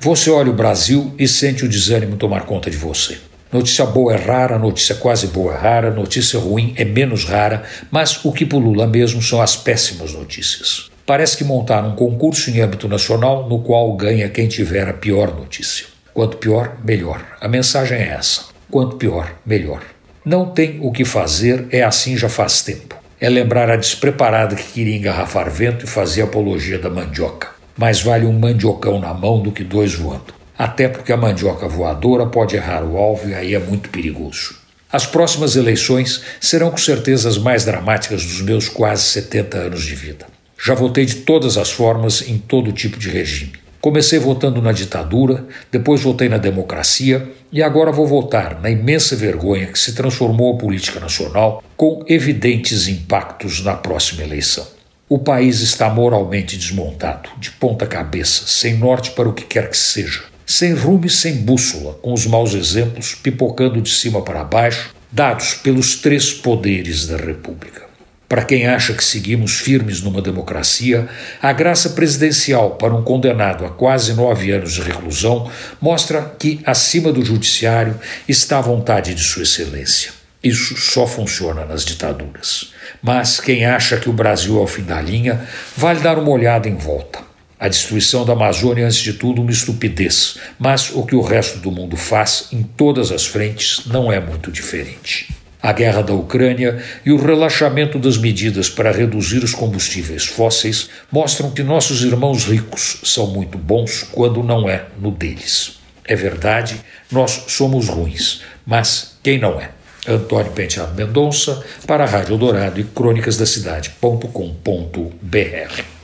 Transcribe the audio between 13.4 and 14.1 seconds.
no qual